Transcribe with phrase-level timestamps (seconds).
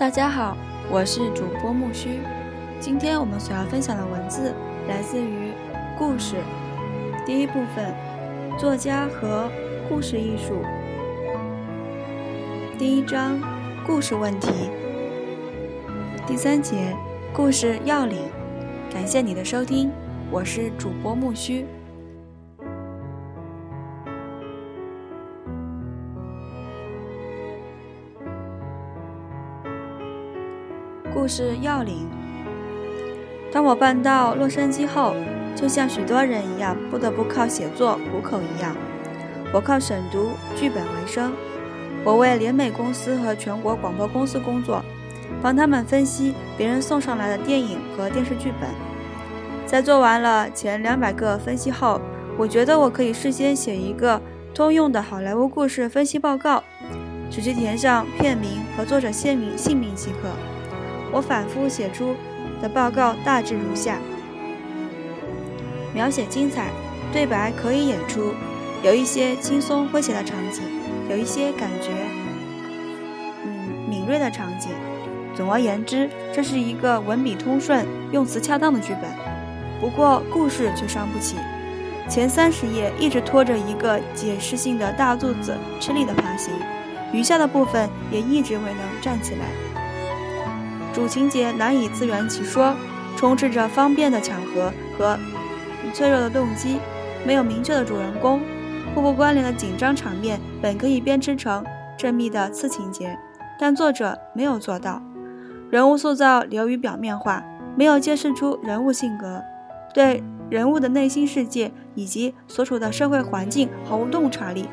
[0.00, 0.56] 大家好，
[0.90, 2.20] 我是主播木须。
[2.80, 4.54] 今天我们所要分享的文字
[4.88, 5.52] 来自于
[5.98, 6.36] 故事
[7.26, 7.94] 第一部分：
[8.58, 9.50] 作家和
[9.90, 10.62] 故事艺术。
[12.78, 13.38] 第一章：
[13.86, 14.70] 故事问题。
[16.26, 16.96] 第三节：
[17.30, 18.20] 故事要领。
[18.90, 19.90] 感谢你的收听，
[20.30, 21.66] 我是主播木须。
[31.20, 32.08] 故事要领。
[33.52, 35.14] 当我搬到洛杉矶后，
[35.54, 38.74] 就像许多人一样，不得不靠写作糊口一样，
[39.52, 41.30] 我靠审读剧本为生。
[42.04, 44.82] 我为联美公司和全国广播公司工作，
[45.42, 48.70] 帮他们分析别人送上来的电影和电视剧本。
[49.66, 52.00] 在做完了前两百个分析后，
[52.38, 54.18] 我觉得我可以事先写一个
[54.54, 56.64] 通用的好莱坞故事分析报告，
[57.30, 60.30] 只需填上片名和作者姓名姓名即可。
[61.12, 62.14] 我反复写出
[62.62, 63.98] 的报告大致如下：
[65.92, 66.70] 描写精彩，
[67.12, 68.32] 对白可以演出，
[68.82, 70.62] 有一些轻松诙谐的场景，
[71.10, 71.90] 有一些感觉
[73.44, 74.70] 嗯敏锐的场景。
[75.34, 79.10] 总而言之，这是一个文笔通顺、用词恰当的剧本。
[79.80, 81.36] 不过故事却伤不起，
[82.08, 86.52] 前三十页一直拖着一个解释性的大肚子吃力的爬行，
[87.12, 89.69] 余下的部分也一直未能站起来。
[90.92, 92.74] 主情节难以自圆其说，
[93.16, 95.18] 充斥着方便的巧合和
[95.94, 96.78] 脆弱的动机，
[97.24, 98.40] 没有明确的主人公，
[98.94, 101.64] 互不关联的紧张场面本可以编织成
[101.98, 103.16] 缜密的次情节，
[103.58, 105.02] 但作者没有做到。
[105.70, 107.44] 人物塑造流于表面化，
[107.76, 109.42] 没有揭示出人物性格，
[109.94, 114.66] 对人物的内心世界以及所处的社会环境毫无洞察力。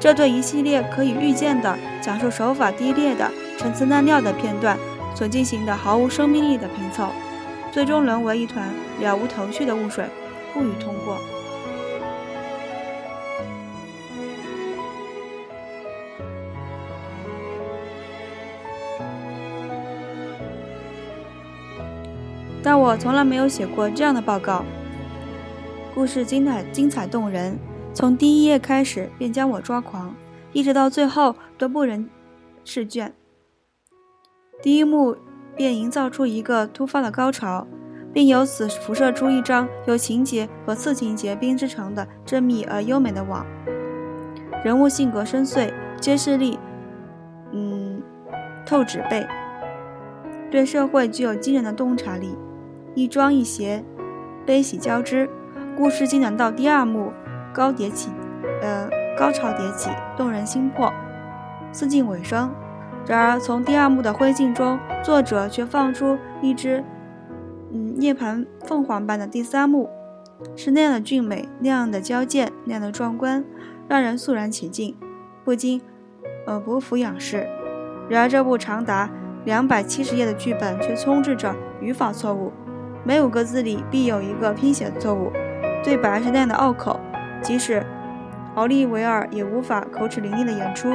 [0.00, 3.30] 这对一系列可以预见的讲述手法低劣的。
[3.58, 4.78] 陈词滥调的片段
[5.14, 7.08] 所进行的毫无生命力的拼凑，
[7.72, 8.68] 最终沦为一团
[9.00, 10.04] 了无头绪的雾水，
[10.52, 11.18] 不予通过。
[22.62, 24.64] 但我从来没有写过这样的报告。
[25.94, 27.58] 故事精彩精彩动人，
[27.94, 30.14] 从第一页开始便将我抓狂，
[30.52, 32.08] 一直到最后都不忍
[32.64, 33.14] 释卷。
[34.62, 35.16] 第一幕
[35.54, 37.66] 便营造出一个突发的高潮，
[38.12, 43.44] 并由此辐射出一张由情节和次情节编织成的缜密而优美的网。
[44.64, 46.58] 人物性格深邃，揭示力，
[47.52, 48.02] 嗯，
[48.66, 49.26] 透纸背，
[50.50, 52.36] 对社会具有惊人的洞察力。
[52.94, 53.84] 一庄一谐，
[54.46, 55.28] 悲喜交织，
[55.76, 57.12] 故事进展到第二幕，
[57.52, 58.10] 高迭起，
[58.62, 58.88] 呃，
[59.18, 60.90] 高潮迭起，动人心魄，
[61.72, 62.50] 似近尾声。
[63.06, 66.82] 然而，从第二幕的灰烬中，作者却放出一只，
[67.72, 69.88] 嗯，涅槃凤凰般的第三幕，
[70.56, 73.44] 是那样的俊美，那样的矫健，那样的壮观，
[73.86, 74.96] 让人肃然起敬，
[75.44, 75.80] 不禁，
[76.46, 77.46] 呃，不服仰视。
[78.08, 79.08] 然而，这部长达
[79.44, 82.52] 两百七十页的剧本却充斥着语法错误，
[83.04, 85.30] 每五个字里必有一个拼写错误，
[85.84, 86.98] 对白是那样的拗口，
[87.40, 87.86] 即使
[88.56, 90.88] 奥利维尔也无法口齿伶俐的演出。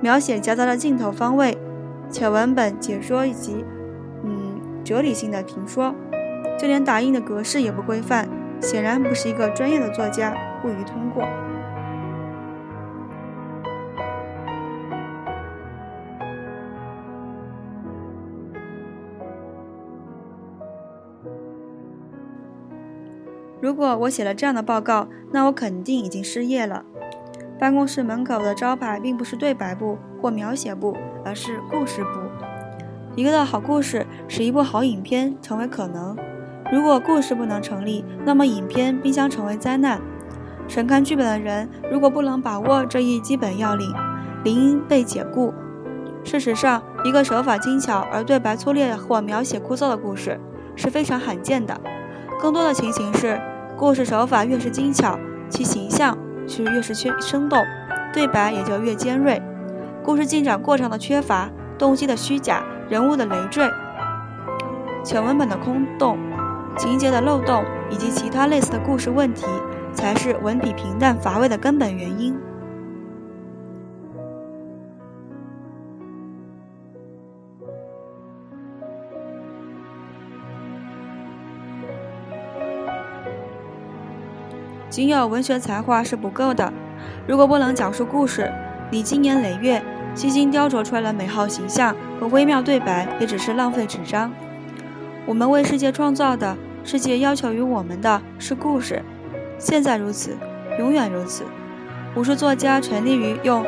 [0.00, 1.56] 描写夹杂了镜头方位、
[2.10, 3.64] 且文本解说以及
[4.24, 5.94] 嗯哲理性的评说，
[6.58, 8.28] 就连打印的格式也不规范，
[8.60, 11.26] 显然不是一个专业的作家，不予通过。
[23.60, 26.84] 如果我写了这样的报告，那我肯定已经失业了。
[27.58, 32.10] 办公室门口的招牌并不是对白部或描写部，而是故事部。
[33.14, 36.16] 一个的好故事使一部好影片成为可能。
[36.70, 40.00] 如果故事不能成立，那么影片必将成为灾难。
[40.68, 43.90] 审看剧本的人如果不能把握这一基本要领，
[44.44, 45.54] 理应被解雇。
[46.24, 50.38] 事实上，一个手法精巧而对白粗劣或描写枯燥的故事
[50.74, 51.80] 是非常罕见的。
[52.40, 53.40] 更多的情形是，
[53.78, 55.18] 故事手法越是精巧，
[55.48, 56.18] 其形象。
[56.46, 57.58] 其实越是缺生动，
[58.12, 59.42] 对白也就越尖锐。
[60.02, 63.68] 故事进展过程的缺乏，动机的虚假，人物的累赘，
[65.04, 66.16] 全文本的空洞，
[66.78, 69.46] 情节的漏洞，以及其他类似的故事问题，
[69.92, 72.38] 才是文笔平淡乏味的根本原因。
[84.88, 86.72] 仅有文学才华是不够的。
[87.26, 88.50] 如果不能讲述故事，
[88.90, 89.82] 你经年累月
[90.14, 94.32] 悉心雕琢出来的美好形象和微妙对白，也只是浪费纸张。
[95.26, 99.02] 我们为世界创造的，世界要求于我们的是故事，
[99.58, 100.36] 现在如此，
[100.78, 101.44] 永远如此。
[102.14, 103.66] 无数作家沉溺于用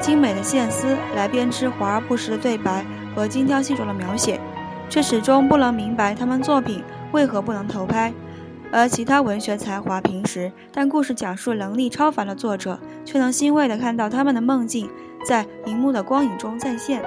[0.00, 2.84] 精美的线丝来编织华而不实的对白
[3.14, 4.40] 和精雕细琢的描写，
[4.88, 6.82] 却始终不能明白他们作品
[7.12, 8.12] 为何不能投拍。
[8.76, 14.90] 而其他文学才华平时但故事讲述能力超凡的作者，却能欣慰地看到他们的梦境
[15.24, 17.00] 在荧幕的光影中再现。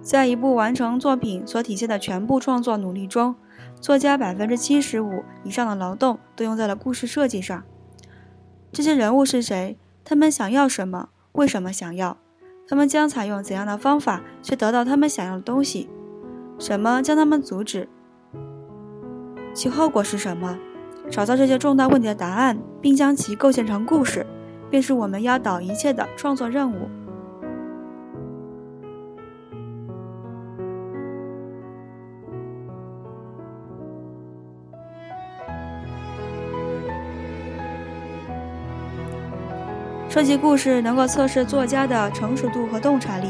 [0.00, 3.34] 在一部完成作品所体现的全部创作努力中，
[3.82, 7.62] 作家百分之七十五以上的劳动都用在了故事设计上。
[8.72, 9.76] 这些人物是谁？
[10.02, 11.10] 他们想要什么？
[11.32, 12.16] 为什么想要？
[12.66, 15.90] 他们将采用怎样的方法去得到他们想要的东西？
[16.58, 17.86] 什么将他们阻止？
[19.52, 20.58] 其后果是什么？
[21.10, 24.26] 找到这些重大问题的答案，并将其构建成故事，
[24.70, 26.88] 便是我们压倒一切的创作任务。
[40.12, 43.28] 设计故事能够测试作家的成熟度和洞察力，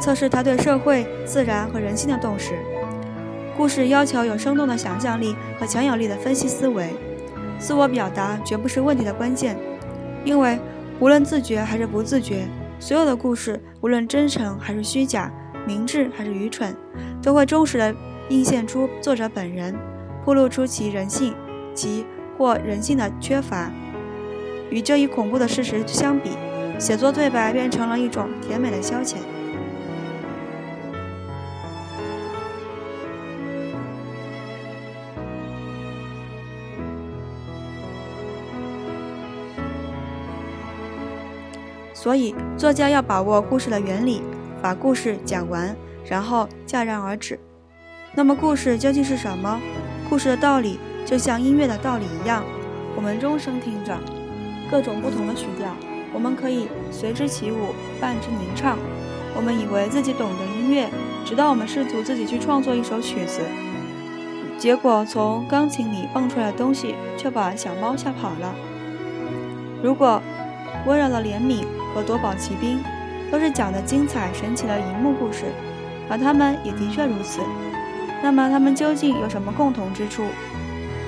[0.00, 2.54] 测试他对社会、自然和人性的洞识。
[3.56, 6.92] 故事要求有生动的想象力和强有力的分析思维。
[7.60, 9.56] 自我表达绝不是问题的关键，
[10.24, 10.58] 因为
[10.98, 12.48] 无论自觉还是不自觉，
[12.80, 15.30] 所有的故事，无论真诚还是虚假，
[15.64, 16.74] 明智还是愚蠢，
[17.22, 17.94] 都会忠实地
[18.30, 19.72] 映现出作者本人，
[20.24, 21.32] 暴露出其人性，
[21.72, 22.04] 及
[22.36, 23.70] 或人性的缺乏。
[24.70, 26.30] 与这一恐怖的事实相比，
[26.78, 29.16] 写作对白变成了一种甜美的消遣。
[41.94, 44.22] 所以，作家要把握故事的原理，
[44.62, 45.74] 把故事讲完，
[46.08, 47.36] 然后戛然而止。
[48.14, 49.60] 那么，故事究竟是什么？
[50.08, 52.44] 故事的道理就像音乐的道理一样，
[52.94, 54.15] 我们终生听着。
[54.70, 55.68] 各种不同的曲调，
[56.12, 58.78] 我们可以随之起舞，伴之吟唱。
[59.36, 60.88] 我们以为自己懂得音乐，
[61.24, 63.42] 直到我们试图自己去创作一首曲子，
[64.58, 68.54] 结果从钢琴里蹦出来的东西却把小猫吓跑了。
[69.82, 70.22] 如果
[70.88, 71.60] 《温柔的怜悯》
[71.94, 72.78] 和《夺宝奇兵》
[73.30, 75.44] 都是讲的精彩神奇的荧幕故事，
[76.08, 77.40] 而他们也的确如此，
[78.22, 80.24] 那么他们究竟有什么共同之处？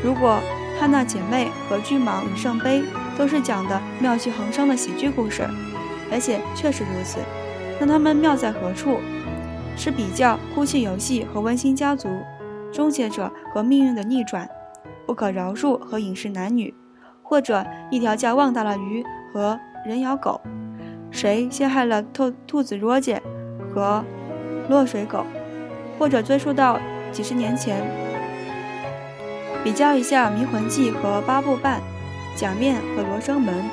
[0.05, 0.39] 如果
[0.81, 2.81] 《汉娜姐妹》和《巨蟒与圣杯》
[3.19, 5.43] 都是讲的妙趣横生的喜剧故事，
[6.11, 7.19] 而且确实如此。
[7.81, 8.99] 那他们妙在何处？
[9.77, 12.09] 是比较《哭泣游戏》和《温馨家族》，
[12.73, 14.45] 终结者和命运的逆转，
[15.07, 16.75] 《不可饶恕》和饮食男女，
[17.23, 19.57] 或者一条叫旺达的鱼和
[19.87, 20.41] 人咬狗，
[21.13, 23.23] 谁陷害了兔兔子罗杰
[23.73, 24.05] 和
[24.69, 25.25] 落水狗，
[25.97, 26.81] 或者追溯到
[27.13, 27.81] 几十年前，
[29.63, 31.81] 比较一下《迷魂记》和《八部半》。
[32.39, 33.65] 假面和罗生门，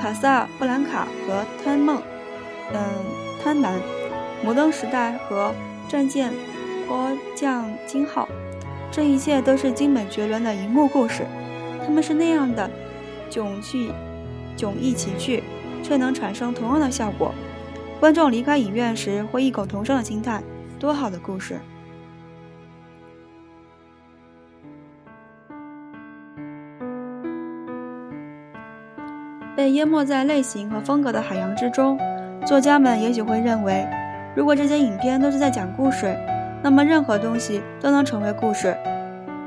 [0.00, 2.00] 卡萨布兰卡和贪梦，
[2.72, 2.80] 嗯，
[3.42, 3.74] 贪婪，
[4.42, 5.52] 摩登时代和
[5.86, 6.32] 战舰
[6.88, 8.26] 波将金号，
[8.90, 11.26] 这一切都是精美绝伦的荧幕故事。
[11.84, 12.70] 他们是那样的
[13.30, 13.90] 迥去
[14.56, 15.44] 迥异奇趣，
[15.82, 17.34] 却能产生同样的效果。
[18.00, 20.42] 观众离开影院时会异口同声的惊叹：
[20.78, 21.60] 多好的故事！
[29.64, 31.98] 被淹没在类型和风格的海洋之中，
[32.44, 33.88] 作家们也许会认为，
[34.36, 36.14] 如果这些影片都是在讲故事，
[36.62, 38.76] 那么任何东西都能成为故事。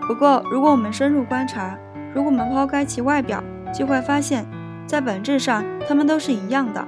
[0.08, 1.78] 不过，如果我们深入观察，
[2.16, 4.44] 如果我们抛开其外表，就会发现，
[4.88, 6.84] 在本质上，它们都是一样的。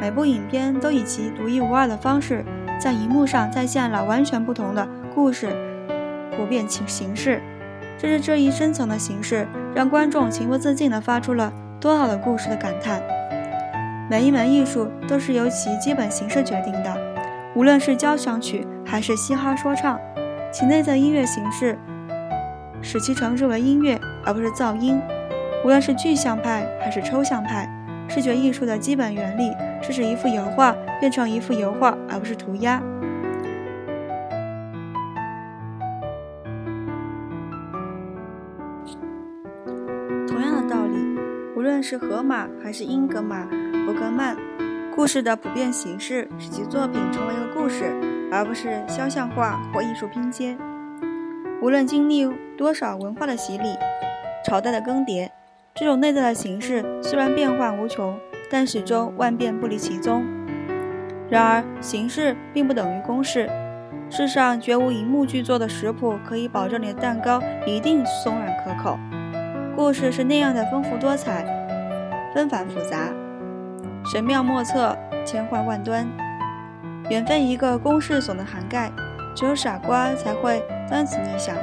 [0.00, 2.44] 每部影片都以其独一无二的方式，
[2.80, 5.48] 在荧幕上再现了完全不同的故事
[6.36, 7.42] 普遍形形式。
[7.98, 9.44] 正是这一深层的形式，
[9.74, 11.52] 让观众情不自禁地发出了。
[11.80, 13.02] 多好的故事的感叹！
[14.10, 16.96] 每一门艺术都是由其基本形式决定的，
[17.54, 19.98] 无论是交响曲还是嘻哈说唱，
[20.52, 21.78] 其内在音乐形式
[22.82, 25.00] 使其称之为音乐，而不是噪音。
[25.64, 27.68] 无论是具象派还是抽象派，
[28.08, 29.52] 视觉艺术的基本原理
[29.82, 32.82] 是使一幅油画变成一幅油画，而不是涂鸦。
[41.64, 43.46] 无论是荷马还是英格玛·
[43.86, 44.36] 伯格曼，
[44.94, 47.90] 故事的普遍形式使其作品成为一个故事，
[48.30, 50.54] 而不是肖像画或艺术拼接。
[51.62, 53.78] 无论经历多少文化的洗礼、
[54.44, 55.26] 朝代的更迭，
[55.74, 58.14] 这种内在的形式虽然变幻无穷，
[58.50, 60.22] 但始终万变不离其宗。
[61.30, 63.48] 然而，形式并不等于公式。
[64.10, 68.98] 世上绝无银幕剧作的食谱可以保证你的蛋糕一定松软可口。
[69.76, 71.44] 故事是那样的丰富多彩、
[72.32, 73.12] 纷繁复杂、
[74.04, 76.06] 神妙莫测、千幻万端，
[77.10, 78.90] 远非一个公式所能涵盖。
[79.34, 81.56] 只有傻瓜才会单此逆想。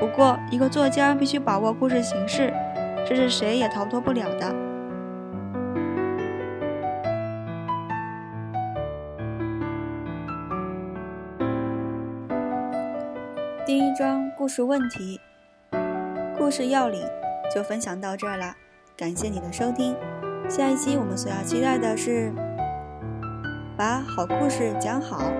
[0.00, 2.50] 不过，一个作家必须把握故事形式，
[3.06, 4.54] 这是谁也逃脱不了的。
[13.66, 15.20] 第一章故事问题，
[16.38, 17.02] 故事要领
[17.54, 18.54] 就分享到这儿了，
[18.96, 19.94] 感谢你的收听。
[20.48, 22.32] 下一期我们所要期待的是
[23.76, 25.30] 把好故事讲好。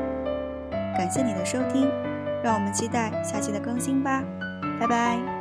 [0.97, 1.91] 感谢你的收听，
[2.43, 4.23] 让我们期待下期的更新吧，
[4.79, 5.32] 拜拜。